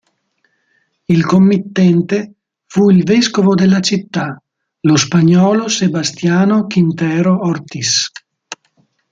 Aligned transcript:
Il 1.13 1.25
committente 1.27 2.33
fu 2.65 2.89
il 2.89 3.03
vescovo 3.03 3.53
della 3.53 3.81
città, 3.81 4.41
lo 4.79 4.95
spagnolo 4.95 5.67
Sebastiano 5.67 6.65
Quintero 6.65 7.37
Ortis. 7.45 8.09